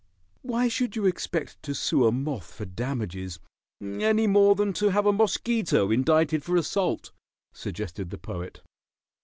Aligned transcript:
"Why 0.41 0.67
should 0.67 0.95
you 0.95 1.05
expect 1.05 1.61
to 1.61 1.75
sue 1.75 2.07
a 2.07 2.11
moth 2.11 2.51
for 2.55 2.65
damages 2.65 3.37
any 3.83 4.25
more 4.25 4.55
than 4.55 4.73
to 4.73 4.89
have 4.89 5.05
a 5.05 5.13
mosquito 5.13 5.91
indicted 5.91 6.43
for 6.43 6.55
assault?" 6.57 7.11
suggested 7.53 8.09
the 8.09 8.17
Poet. 8.17 8.63